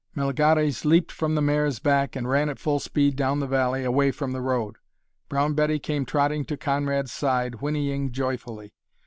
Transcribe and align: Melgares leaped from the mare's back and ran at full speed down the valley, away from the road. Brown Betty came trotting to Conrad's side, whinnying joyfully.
Melgares 0.17 0.83
leaped 0.83 1.11
from 1.11 1.35
the 1.35 1.43
mare's 1.43 1.77
back 1.77 2.15
and 2.15 2.27
ran 2.27 2.49
at 2.49 2.57
full 2.57 2.79
speed 2.79 3.15
down 3.15 3.39
the 3.39 3.45
valley, 3.45 3.83
away 3.83 4.09
from 4.09 4.31
the 4.31 4.41
road. 4.41 4.77
Brown 5.29 5.53
Betty 5.53 5.77
came 5.77 6.07
trotting 6.07 6.43
to 6.45 6.57
Conrad's 6.57 7.11
side, 7.11 7.61
whinnying 7.61 8.11
joyfully. 8.11 8.73